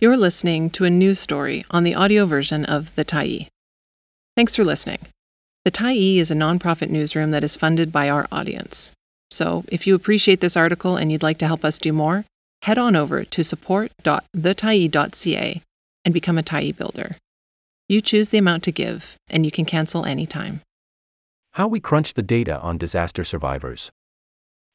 You're 0.00 0.16
listening 0.16 0.70
to 0.70 0.84
a 0.84 0.90
news 0.90 1.18
story 1.18 1.64
on 1.72 1.82
the 1.82 1.96
audio 1.96 2.24
version 2.24 2.64
of 2.64 2.94
The 2.94 3.04
Tyee. 3.04 3.48
Thanks 4.36 4.54
for 4.54 4.64
listening. 4.64 5.00
The 5.64 5.72
Tyee 5.72 6.18
is 6.18 6.30
a 6.30 6.36
nonprofit 6.36 6.88
newsroom 6.88 7.32
that 7.32 7.42
is 7.42 7.56
funded 7.56 7.90
by 7.90 8.08
our 8.08 8.28
audience. 8.30 8.92
So, 9.32 9.64
if 9.66 9.88
you 9.88 9.96
appreciate 9.96 10.40
this 10.40 10.56
article 10.56 10.96
and 10.96 11.10
you'd 11.10 11.24
like 11.24 11.38
to 11.38 11.48
help 11.48 11.64
us 11.64 11.78
do 11.78 11.92
more, 11.92 12.24
head 12.62 12.78
on 12.78 12.94
over 12.94 13.24
to 13.24 13.42
support.thetyee.ca 13.42 15.62
and 16.04 16.14
become 16.14 16.38
a 16.38 16.44
Tyee 16.44 16.76
builder. 16.76 17.16
You 17.88 18.00
choose 18.00 18.28
the 18.28 18.38
amount 18.38 18.62
to 18.62 18.70
give, 18.70 19.16
and 19.28 19.44
you 19.44 19.50
can 19.50 19.64
cancel 19.64 20.04
anytime. 20.04 20.60
How 21.54 21.66
We 21.66 21.80
Crunch 21.80 22.14
the 22.14 22.22
Data 22.22 22.60
on 22.60 22.78
Disaster 22.78 23.24
Survivors. 23.24 23.90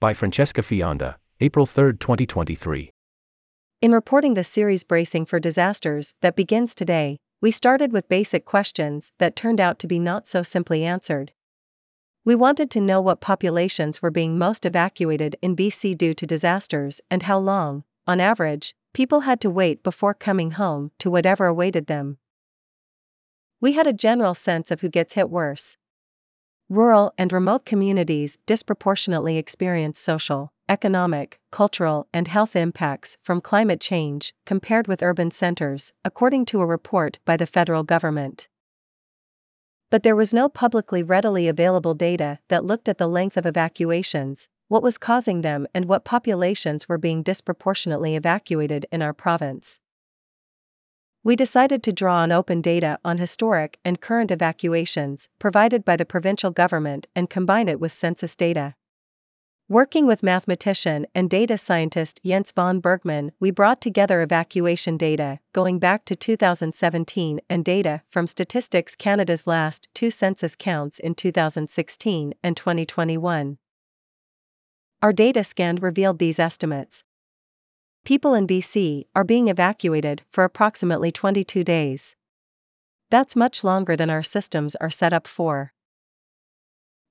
By 0.00 0.14
Francesca 0.14 0.62
Fionda, 0.62 1.16
April 1.40 1.66
3, 1.66 1.94
2023. 1.94 2.92
In 3.80 3.92
reporting 3.92 4.34
the 4.34 4.42
series 4.42 4.82
Bracing 4.82 5.24
for 5.24 5.38
Disasters 5.38 6.12
that 6.20 6.34
begins 6.34 6.74
today, 6.74 7.20
we 7.40 7.52
started 7.52 7.92
with 7.92 8.08
basic 8.08 8.44
questions 8.44 9.12
that 9.18 9.36
turned 9.36 9.60
out 9.60 9.78
to 9.78 9.86
be 9.86 10.00
not 10.00 10.26
so 10.26 10.42
simply 10.42 10.84
answered. 10.84 11.30
We 12.24 12.34
wanted 12.34 12.72
to 12.72 12.80
know 12.80 13.00
what 13.00 13.20
populations 13.20 14.02
were 14.02 14.10
being 14.10 14.36
most 14.36 14.66
evacuated 14.66 15.36
in 15.40 15.54
BC 15.54 15.96
due 15.96 16.12
to 16.12 16.26
disasters 16.26 17.00
and 17.08 17.22
how 17.22 17.38
long, 17.38 17.84
on 18.04 18.20
average, 18.20 18.74
people 18.94 19.20
had 19.20 19.40
to 19.42 19.50
wait 19.50 19.84
before 19.84 20.12
coming 20.12 20.50
home 20.50 20.90
to 20.98 21.08
whatever 21.08 21.46
awaited 21.46 21.86
them. 21.86 22.18
We 23.60 23.74
had 23.74 23.86
a 23.86 23.92
general 23.92 24.34
sense 24.34 24.72
of 24.72 24.80
who 24.80 24.88
gets 24.88 25.14
hit 25.14 25.30
worse. 25.30 25.76
Rural 26.70 27.14
and 27.16 27.32
remote 27.32 27.64
communities 27.64 28.36
disproportionately 28.44 29.38
experience 29.38 29.98
social, 29.98 30.52
economic, 30.68 31.40
cultural, 31.50 32.06
and 32.12 32.28
health 32.28 32.54
impacts 32.54 33.16
from 33.22 33.40
climate 33.40 33.80
change 33.80 34.34
compared 34.44 34.86
with 34.86 35.02
urban 35.02 35.30
centers, 35.30 35.94
according 36.04 36.44
to 36.44 36.60
a 36.60 36.66
report 36.66 37.20
by 37.24 37.38
the 37.38 37.46
federal 37.46 37.84
government. 37.84 38.48
But 39.90 40.02
there 40.02 40.14
was 40.14 40.34
no 40.34 40.50
publicly 40.50 41.02
readily 41.02 41.48
available 41.48 41.94
data 41.94 42.38
that 42.48 42.66
looked 42.66 42.86
at 42.86 42.98
the 42.98 43.08
length 43.08 43.38
of 43.38 43.46
evacuations, 43.46 44.46
what 44.68 44.82
was 44.82 44.98
causing 44.98 45.40
them, 45.40 45.66
and 45.74 45.86
what 45.86 46.04
populations 46.04 46.86
were 46.86 46.98
being 46.98 47.22
disproportionately 47.22 48.14
evacuated 48.14 48.84
in 48.92 49.00
our 49.00 49.14
province. 49.14 49.80
We 51.28 51.36
decided 51.36 51.82
to 51.82 51.92
draw 51.92 52.20
on 52.20 52.32
open 52.32 52.62
data 52.62 52.98
on 53.04 53.18
historic 53.18 53.78
and 53.84 54.00
current 54.00 54.30
evacuations 54.30 55.28
provided 55.38 55.84
by 55.84 55.94
the 55.94 56.06
provincial 56.06 56.50
government 56.50 57.06
and 57.14 57.28
combine 57.28 57.68
it 57.68 57.78
with 57.78 57.92
census 57.92 58.34
data. 58.34 58.76
Working 59.68 60.06
with 60.06 60.22
mathematician 60.22 61.06
and 61.14 61.28
data 61.28 61.58
scientist 61.58 62.18
Jens 62.24 62.50
von 62.52 62.80
Bergmann, 62.80 63.32
we 63.38 63.50
brought 63.50 63.82
together 63.82 64.22
evacuation 64.22 64.96
data 64.96 65.40
going 65.52 65.78
back 65.78 66.06
to 66.06 66.16
2017 66.16 67.40
and 67.50 67.62
data 67.62 68.00
from 68.08 68.26
Statistics 68.26 68.96
Canada's 68.96 69.46
last 69.46 69.90
two 69.92 70.10
census 70.10 70.56
counts 70.56 70.98
in 70.98 71.14
2016 71.14 72.32
and 72.42 72.56
2021. 72.56 73.58
Our 75.02 75.12
data 75.12 75.44
scan 75.44 75.76
revealed 75.76 76.20
these 76.20 76.38
estimates. 76.38 77.04
People 78.04 78.34
in 78.34 78.46
BC 78.46 79.04
are 79.14 79.24
being 79.24 79.48
evacuated 79.48 80.22
for 80.30 80.44
approximately 80.44 81.12
22 81.12 81.62
days. 81.64 82.16
That's 83.10 83.36
much 83.36 83.64
longer 83.64 83.96
than 83.96 84.10
our 84.10 84.22
systems 84.22 84.74
are 84.76 84.90
set 84.90 85.12
up 85.12 85.26
for. 85.26 85.72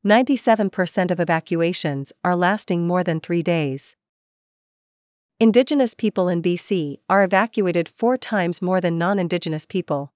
97% 0.05 1.11
of 1.11 1.19
evacuations 1.19 2.13
are 2.23 2.35
lasting 2.35 2.87
more 2.87 3.03
than 3.03 3.19
three 3.19 3.43
days. 3.43 3.95
Indigenous 5.39 5.93
people 5.93 6.29
in 6.29 6.41
BC 6.41 6.97
are 7.09 7.23
evacuated 7.23 7.89
four 7.95 8.17
times 8.17 8.61
more 8.61 8.81
than 8.81 8.97
non 8.97 9.19
Indigenous 9.19 9.65
people. 9.65 10.13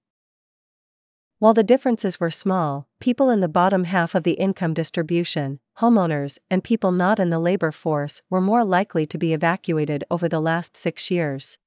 While 1.42 1.54
the 1.54 1.64
differences 1.64 2.20
were 2.20 2.30
small, 2.30 2.86
people 3.00 3.28
in 3.28 3.40
the 3.40 3.48
bottom 3.48 3.82
half 3.82 4.14
of 4.14 4.22
the 4.22 4.34
income 4.34 4.74
distribution, 4.74 5.58
homeowners, 5.78 6.38
and 6.48 6.62
people 6.62 6.92
not 6.92 7.18
in 7.18 7.30
the 7.30 7.40
labor 7.40 7.72
force 7.72 8.22
were 8.30 8.40
more 8.40 8.64
likely 8.64 9.06
to 9.06 9.18
be 9.18 9.32
evacuated 9.32 10.04
over 10.08 10.28
the 10.28 10.38
last 10.38 10.76
six 10.76 11.10
years. 11.10 11.58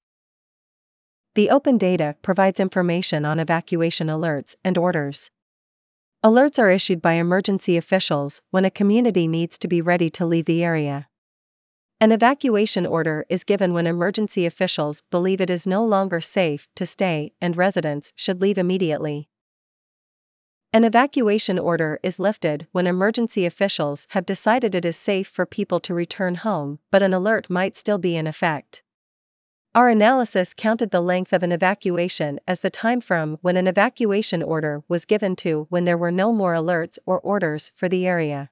The 1.33 1.49
open 1.49 1.77
data 1.77 2.15
provides 2.21 2.61
information 2.61 3.25
on 3.25 3.37
evacuation 3.37 4.07
alerts 4.07 4.55
and 4.63 4.77
orders. 4.77 5.29
Alerts 6.23 6.57
are 6.57 6.69
issued 6.69 7.01
by 7.01 7.15
emergency 7.15 7.75
officials 7.75 8.41
when 8.51 8.63
a 8.63 8.71
community 8.71 9.27
needs 9.27 9.57
to 9.57 9.67
be 9.67 9.81
ready 9.81 10.09
to 10.11 10.25
leave 10.25 10.45
the 10.45 10.63
area. 10.63 11.09
An 11.99 12.13
evacuation 12.13 12.85
order 12.85 13.25
is 13.27 13.43
given 13.43 13.73
when 13.73 13.87
emergency 13.87 14.45
officials 14.45 15.03
believe 15.11 15.41
it 15.41 15.49
is 15.49 15.67
no 15.67 15.83
longer 15.83 16.21
safe 16.21 16.69
to 16.77 16.85
stay 16.85 17.33
and 17.41 17.57
residents 17.57 18.13
should 18.15 18.39
leave 18.39 18.57
immediately. 18.57 19.27
An 20.75 20.83
evacuation 20.83 21.57
order 21.57 22.01
is 22.03 22.19
lifted 22.19 22.67
when 22.73 22.85
emergency 22.85 23.45
officials 23.45 24.07
have 24.09 24.25
decided 24.25 24.75
it 24.75 24.83
is 24.83 24.97
safe 24.97 25.25
for 25.25 25.45
people 25.45 25.79
to 25.79 25.93
return 25.93 26.35
home, 26.35 26.79
but 26.91 27.01
an 27.01 27.13
alert 27.13 27.49
might 27.49 27.77
still 27.77 27.97
be 27.97 28.17
in 28.17 28.27
effect. 28.27 28.83
Our 29.73 29.87
analysis 29.87 30.53
counted 30.53 30.91
the 30.91 30.99
length 30.99 31.31
of 31.31 31.43
an 31.43 31.53
evacuation 31.53 32.41
as 32.45 32.59
the 32.59 32.69
time 32.69 32.99
from 32.99 33.37
when 33.39 33.55
an 33.55 33.67
evacuation 33.67 34.43
order 34.43 34.83
was 34.89 35.05
given 35.05 35.37
to 35.37 35.65
when 35.69 35.85
there 35.85 35.97
were 35.97 36.11
no 36.11 36.33
more 36.33 36.53
alerts 36.53 36.99
or 37.05 37.21
orders 37.21 37.71
for 37.73 37.87
the 37.87 38.05
area. 38.05 38.49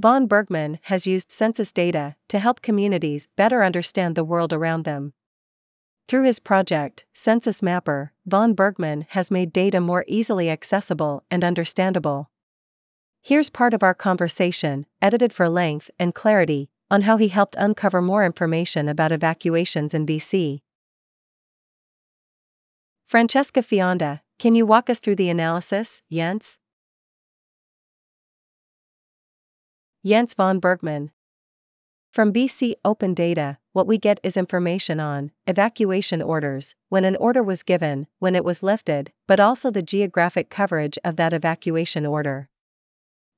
Von 0.00 0.26
Bergmann 0.26 0.80
has 0.82 1.06
used 1.06 1.30
census 1.30 1.72
data 1.72 2.16
to 2.26 2.40
help 2.40 2.60
communities 2.60 3.28
better 3.36 3.62
understand 3.62 4.16
the 4.16 4.24
world 4.24 4.52
around 4.52 4.82
them. 4.82 5.12
Through 6.08 6.24
his 6.24 6.40
project, 6.40 7.04
Census 7.12 7.62
Mapper, 7.62 8.12
von 8.26 8.54
Bergmann 8.54 9.06
has 9.10 9.30
made 9.30 9.52
data 9.52 9.80
more 9.80 10.04
easily 10.06 10.50
accessible 10.50 11.24
and 11.30 11.42
understandable. 11.42 12.30
Here's 13.22 13.50
part 13.50 13.72
of 13.72 13.82
our 13.82 13.94
conversation, 13.94 14.86
edited 15.00 15.32
for 15.32 15.48
length 15.48 15.90
and 15.98 16.14
clarity, 16.14 16.70
on 16.90 17.02
how 17.02 17.16
he 17.16 17.28
helped 17.28 17.56
uncover 17.56 18.02
more 18.02 18.26
information 18.26 18.88
about 18.88 19.12
evacuations 19.12 19.94
in 19.94 20.04
BC. 20.04 20.60
Francesca 23.06 23.60
Fionda, 23.60 24.20
can 24.38 24.54
you 24.54 24.66
walk 24.66 24.90
us 24.90 25.00
through 25.00 25.16
the 25.16 25.30
analysis, 25.30 26.02
Jens? 26.10 26.58
Jens 30.04 30.34
von 30.34 30.58
Bergmann. 30.58 31.12
From 32.12 32.32
BC 32.32 32.74
Open 32.84 33.14
Data, 33.14 33.58
what 33.72 33.86
we 33.86 33.96
get 33.96 34.20
is 34.22 34.36
information 34.36 35.00
on 35.00 35.30
evacuation 35.46 36.20
orders, 36.20 36.74
when 36.88 37.04
an 37.04 37.16
order 37.16 37.42
was 37.42 37.62
given, 37.62 38.06
when 38.18 38.34
it 38.34 38.44
was 38.44 38.62
lifted, 38.62 39.12
but 39.26 39.40
also 39.40 39.70
the 39.70 39.82
geographic 39.82 40.50
coverage 40.50 40.98
of 41.04 41.16
that 41.16 41.32
evacuation 41.32 42.04
order. 42.04 42.48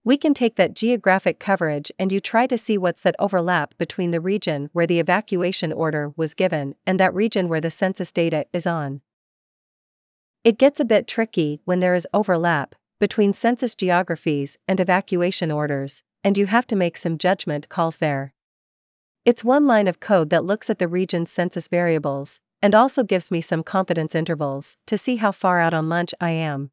We 0.03 0.19
can 0.19 0.35
take 0.35 0.57
that 0.57 0.75
geographic 0.75 1.39
coverage 1.39 1.91
and 1.99 2.13
you 2.13 2.21
try 2.21 2.47
to 2.49 2.59
see 2.59 2.77
what's 2.77 3.01
that 3.01 3.17
overlap 3.19 3.79
between 3.79 4.11
the 4.11 4.21
region 4.21 4.69
where 4.73 4.87
the 4.87 5.01
evacuation 5.01 5.73
order 5.73 6.13
was 6.15 6.35
given 6.35 6.75
and 6.87 7.01
that 7.01 7.15
region 7.15 7.49
where 7.49 7.61
the 7.61 7.71
census 7.71 8.13
data 8.13 8.45
is 8.53 8.67
on. 8.67 9.01
It 10.43 10.59
gets 10.59 10.79
a 10.79 10.85
bit 10.85 11.07
tricky 11.07 11.63
when 11.65 11.81
there 11.81 11.95
is 11.95 12.07
overlap 12.13 12.75
between 13.01 13.33
census 13.33 13.75
geographies 13.75 14.59
and 14.69 14.79
evacuation 14.79 15.51
orders, 15.51 16.03
and 16.23 16.37
you 16.37 16.47
have 16.47 16.67
to 16.67 16.77
make 16.77 16.99
some 16.99 17.17
judgment 17.17 17.71
calls 17.71 17.97
there. 17.97 18.34
It's 19.25 19.43
one 19.43 19.67
line 19.67 19.89
of 19.89 20.01
code 20.01 20.29
that 20.31 20.45
looks 20.45 20.69
at 20.69 20.79
the 20.79 20.87
region's 20.87 21.31
census 21.31 21.67
variables 21.67 22.41
and 22.61 22.75
also 22.75 23.03
gives 23.03 23.31
me 23.31 23.41
some 23.41 23.63
confidence 23.63 24.15
intervals 24.15 24.77
to 24.87 24.99
see 24.99 25.17
how 25.17 25.33
far 25.33 25.61
out 25.61 25.73
on 25.73 25.89
lunch 25.89 26.13
I 26.21 26.33
am. 26.33 26.71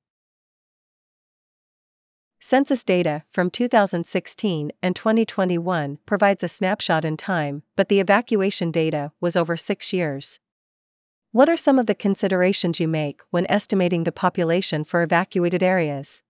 Census 2.41 2.83
data 2.83 3.23
from 3.31 3.49
2016 3.49 4.71
and 4.81 4.95
2021 4.95 5.99
provides 6.05 6.43
a 6.43 6.49
snapshot 6.49 7.05
in 7.05 7.15
time, 7.15 7.63
but 7.77 7.87
the 7.87 8.01
evacuation 8.01 8.69
data 8.69 9.13
was 9.21 9.37
over 9.37 9.55
six 9.55 9.93
years. 9.93 10.39
What 11.31 11.47
are 11.47 11.55
some 11.55 11.79
of 11.79 11.85
the 11.85 11.95
considerations 11.95 12.81
you 12.81 12.87
make 12.89 13.21
when 13.29 13.49
estimating 13.49 14.03
the 14.03 14.11
population 14.11 14.83
for 14.83 15.03
evacuated 15.03 15.63
areas? 15.63 16.21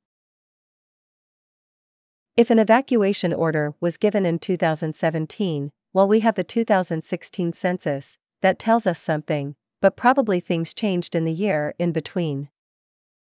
If 2.37 2.51
an 2.51 2.59
evacuation 2.59 3.33
order 3.33 3.73
was 3.79 3.97
given 3.97 4.25
in 4.25 4.37
2017, 4.37 5.71
while 5.91 6.07
we 6.07 6.21
have 6.21 6.35
the 6.35 6.43
2016 6.43 7.53
census, 7.53 8.17
that 8.41 8.59
tells 8.59 8.87
us 8.87 8.99
something, 8.99 9.55
but 9.81 9.95
probably 9.95 10.39
things 10.39 10.73
changed 10.73 11.15
in 11.15 11.25
the 11.25 11.33
year 11.33 11.73
in 11.77 11.91
between. 11.91 12.49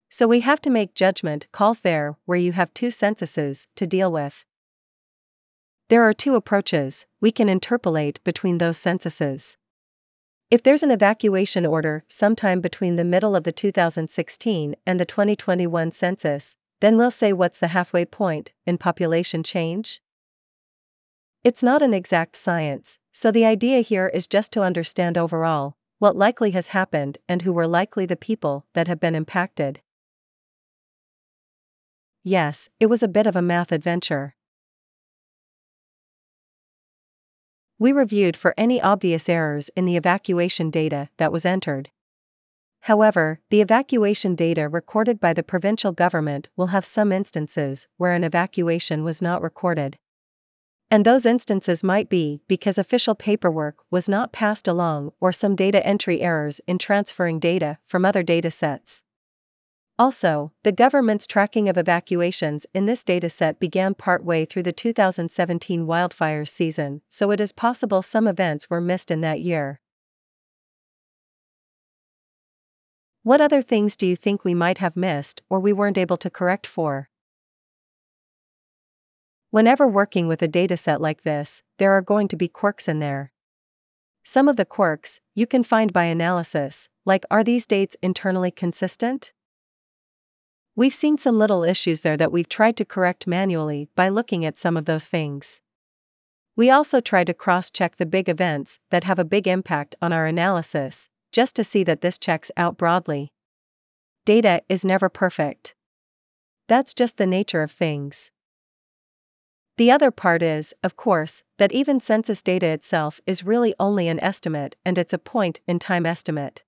So 0.09 0.29
we 0.29 0.41
have 0.41 0.61
to 0.63 0.71
make 0.71 0.95
judgment 0.95 1.47
calls 1.53 1.81
there 1.81 2.17
where 2.27 2.39
you 2.39 2.53
have 2.53 2.75
two 2.75 2.91
censuses 2.91 3.67
to 3.77 3.87
deal 3.87 4.13
with. 4.13 4.45
There 5.89 6.03
are 6.03 6.13
two 6.13 6.35
approaches, 6.35 7.07
we 7.21 7.33
can 7.33 7.49
interpolate 7.49 8.23
between 8.25 8.59
those 8.59 8.79
censuses. 8.79 9.57
If 10.51 10.63
there's 10.63 10.83
an 10.83 10.91
evacuation 10.91 11.65
order 11.65 12.05
sometime 12.09 12.61
between 12.61 12.97
the 12.97 13.05
middle 13.05 13.35
of 13.35 13.45
the 13.45 13.53
2016 13.53 14.77
and 14.87 15.01
the 15.01 15.07
2021 15.07 15.91
census, 15.93 16.57
then 16.81 16.99
we'll 16.99 17.11
say 17.11 17.33
what's 17.33 17.59
the 17.59 17.69
halfway 17.69 18.05
point 18.05 18.53
in 18.67 18.77
population 18.77 19.43
change? 19.43 20.03
It's 21.45 21.63
not 21.63 21.83
an 21.83 21.93
exact 21.93 22.37
science, 22.37 22.99
so 23.11 23.33
the 23.33 23.45
idea 23.45 23.81
here 23.81 24.07
is 24.07 24.29
just 24.29 24.53
to 24.53 24.63
understand 24.63 25.19
overall 25.19 25.77
what 25.99 26.17
likely 26.17 26.53
has 26.53 26.69
happened, 26.69 27.19
and 27.29 27.43
who 27.43 27.53
were 27.53 27.67
likely 27.67 28.07
the 28.07 28.17
people 28.17 28.67
that 28.75 28.89
have 28.89 28.99
been 28.99 29.15
impacted. 29.15 29.81
Yes, 32.25 32.69
it 32.79 32.87
was 32.87 33.03
a 33.03 33.09
bit 33.09 33.27
of 33.27 33.37
a 33.37 33.43
math 33.43 33.71
adventure. 33.73 34.35
We 37.79 37.91
reviewed 37.91 38.37
for 38.37 38.55
any 38.57 38.81
obvious 38.81 39.29
errors 39.29 39.69
in 39.77 39.85
the 39.85 39.97
evacuation 39.97 40.71
data 40.71 41.09
that 41.17 41.33
was 41.33 41.45
entered. 41.45 41.91
However, 42.83 43.41
the 43.51 43.61
evacuation 43.61 44.37
data 44.37 44.69
recorded 44.69 45.19
by 45.19 45.33
the 45.33 45.43
provincial 45.43 45.91
government 45.91 46.49
will 46.57 46.69
have 46.69 46.85
some 46.85 47.11
instances 47.11 47.89
where 47.97 48.13
an 48.13 48.23
evacuation 48.23 49.03
was 49.03 49.21
not 49.21 49.43
recorded. 49.43 49.99
And 50.93 51.07
those 51.07 51.25
instances 51.25 51.83
might 51.83 52.11
be 52.11 52.43
because 52.49 52.77
official 52.77 53.15
paperwork 53.15 53.77
was 53.91 54.11
not 54.11 54.31
passed 54.31 54.69
along 54.69 55.13
or 55.21 55.33
some 55.33 55.57
data 55.57 55.85
entry 55.87 56.21
errors 56.21 56.61
in 56.67 56.77
transferring 56.77 57.39
data 57.39 57.79
from 57.87 58.05
other 58.05 58.23
datasets. 58.23 59.01
Also, 59.99 60.53
the 60.65 60.71
government's 60.71 61.27
tracking 61.27 61.67
of 61.67 61.79
evacuations 61.79 62.67
in 62.75 62.85
this 62.85 63.05
dataset 63.05 63.59
began 63.59 63.95
partway 63.95 64.45
through 64.45 64.65
the 64.65 64.71
2017 64.71 65.87
wildfire 65.87 66.45
season, 66.45 67.01
so 67.09 67.31
it 67.31 67.41
is 67.41 67.53
possible 67.53 68.03
some 68.03 68.29
events 68.29 68.69
were 68.69 68.79
missed 68.79 69.11
in 69.11 69.23
that 69.23 69.41
year. 69.41 69.81
What 73.23 73.41
other 73.41 73.63
things 73.63 73.97
do 73.97 74.07
you 74.07 74.15
think 74.15 74.45
we 74.45 74.53
might 74.53 74.77
have 74.77 74.95
missed 74.95 75.41
or 75.49 75.59
we 75.59 75.73
weren't 75.73 75.97
able 75.97 76.19
to 76.19 76.29
correct 76.29 76.67
for? 76.67 77.09
Whenever 79.53 79.87
working 79.87 80.29
with 80.29 80.41
a 80.41 80.49
dataset 80.49 80.99
like 80.99 81.25
this, 81.25 81.63
there 81.77 81.93
are 81.93 82.01
going 82.01 82.27
to 82.27 82.37
be 82.37 82.49
quirks 82.49 82.89
in 82.89 83.01
there. 83.01 83.33
Some 84.25 84.49
of 84.49 84.57
the 84.57 84.65
quirks 84.65 85.21
you 85.35 85.47
can 85.47 85.63
find 85.63 85.93
by 85.93 86.05
analysis, 86.05 86.89
like 87.05 87.25
are 87.31 87.45
these 87.45 87.67
dates 87.67 87.95
internally 88.01 88.51
consistent? 88.51 89.35
We've 90.75 90.95
seen 90.95 91.19
some 91.19 91.39
little 91.39 91.65
issues 91.65 92.01
there 92.01 92.17
that 92.17 92.33
we've 92.33 92.49
tried 92.49 92.79
to 92.79 92.87
correct 92.87 93.27
manually 93.27 93.91
by 93.95 94.09
looking 94.09 94.43
at 94.47 94.57
some 94.57 94.75
of 94.75 94.87
those 94.87 95.07
things. 95.07 95.61
We 96.57 96.71
also 96.71 97.01
try 97.01 97.23
to 97.23 97.35
cross 97.35 97.69
check 97.69 97.97
the 97.97 98.07
big 98.07 98.31
events 98.31 98.79
that 98.89 99.05
have 99.05 99.19
a 99.19 99.25
big 99.25 99.47
impact 99.47 99.95
on 100.01 100.15
our 100.15 100.25
analysis, 100.25 101.11
just 101.31 101.55
to 101.57 101.65
see 101.65 101.85
that 101.85 102.01
this 102.01 102.17
checks 102.17 102.51
out 102.57 102.79
broadly. 102.79 103.35
Data 104.25 104.63
is 104.71 104.83
never 104.83 105.11
perfect. 105.11 105.75
That's 106.69 106.95
just 106.95 107.19
the 107.19 107.27
nature 107.27 107.61
of 107.61 107.71
things. 107.71 108.31
The 109.79 109.91
other 109.91 110.11
part 110.11 110.43
is, 110.43 110.75
of 110.83 110.97
course, 110.97 111.43
that 111.57 111.73
even 111.73 111.99
census 111.99 112.43
data 112.43 112.67
itself 112.67 113.21
is 113.27 113.45
really 113.45 113.75
only 113.81 114.09
an 114.09 114.21
estimate 114.21 114.77
and 114.85 114.99
it's 114.99 115.15
a 115.15 115.19
point 115.19 115.61
in 115.67 115.79
time 115.79 116.05
estimate. 116.05 116.63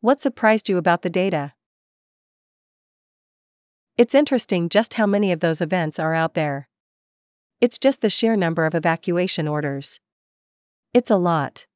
What 0.00 0.20
surprised 0.20 0.68
you 0.68 0.76
about 0.76 1.02
the 1.02 1.10
data? 1.10 1.54
It's 3.96 4.14
interesting 4.14 4.68
just 4.68 4.94
how 4.94 5.06
many 5.06 5.32
of 5.32 5.40
those 5.40 5.60
events 5.60 5.98
are 5.98 6.14
out 6.14 6.34
there. 6.34 6.68
It's 7.60 7.78
just 7.78 8.00
the 8.00 8.10
sheer 8.10 8.36
number 8.36 8.64
of 8.64 8.74
evacuation 8.74 9.48
orders. 9.48 9.98
It's 10.94 11.10
a 11.10 11.16
lot. 11.16 11.66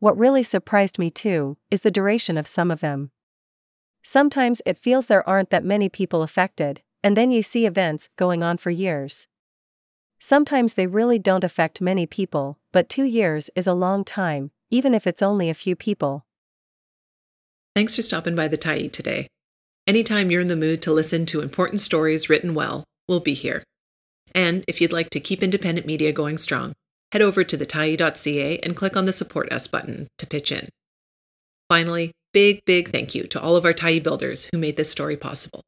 What 0.00 0.18
really 0.18 0.42
surprised 0.42 0.98
me 0.98 1.10
too 1.10 1.56
is 1.70 1.80
the 1.80 1.90
duration 1.90 2.36
of 2.36 2.46
some 2.46 2.70
of 2.70 2.80
them. 2.80 3.10
Sometimes 4.02 4.60
it 4.66 4.78
feels 4.78 5.06
there 5.06 5.26
aren't 5.28 5.50
that 5.50 5.64
many 5.64 5.88
people 5.88 6.22
affected, 6.22 6.82
and 7.02 7.16
then 7.16 7.30
you 7.30 7.42
see 7.42 7.66
events 7.66 8.08
going 8.16 8.42
on 8.42 8.58
for 8.58 8.70
years. 8.70 9.26
Sometimes 10.18 10.74
they 10.74 10.86
really 10.86 11.18
don't 11.18 11.44
affect 11.44 11.80
many 11.80 12.06
people, 12.06 12.58
but 12.72 12.88
two 12.88 13.04
years 13.04 13.48
is 13.56 13.66
a 13.66 13.72
long 13.72 14.04
time, 14.04 14.50
even 14.70 14.94
if 14.94 15.06
it's 15.06 15.22
only 15.22 15.48
a 15.48 15.54
few 15.54 15.74
people. 15.74 16.26
Thanks 17.74 17.96
for 17.96 18.02
stopping 18.02 18.34
by 18.34 18.48
the 18.48 18.58
Tyee 18.58 18.92
today. 18.92 19.28
Anytime 19.86 20.30
you're 20.30 20.42
in 20.42 20.48
the 20.48 20.56
mood 20.56 20.82
to 20.82 20.92
listen 20.92 21.24
to 21.26 21.40
important 21.40 21.80
stories 21.80 22.28
written 22.28 22.52
well, 22.54 22.84
we'll 23.08 23.20
be 23.20 23.34
here. 23.34 23.64
And 24.34 24.64
if 24.68 24.80
you'd 24.80 24.92
like 24.92 25.10
to 25.10 25.20
keep 25.20 25.42
independent 25.42 25.86
media 25.86 26.12
going 26.12 26.36
strong, 26.36 26.74
head 27.12 27.22
over 27.22 27.42
to 27.42 27.56
thetyee.ca 27.56 28.58
and 28.58 28.76
click 28.76 28.96
on 28.96 29.04
the 29.04 29.12
Support 29.12 29.52
Us 29.52 29.66
button 29.66 30.08
to 30.18 30.26
pitch 30.26 30.52
in. 30.52 30.68
Finally, 31.68 32.12
big, 32.32 32.60
big 32.66 32.90
thank 32.90 33.14
you 33.14 33.24
to 33.24 33.40
all 33.40 33.56
of 33.56 33.64
our 33.64 33.72
Tyee 33.72 34.02
builders 34.02 34.48
who 34.52 34.58
made 34.58 34.76
this 34.76 34.90
story 34.90 35.16
possible. 35.16 35.62